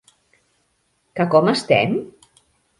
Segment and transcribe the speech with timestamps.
[1.19, 1.97] Que com estem?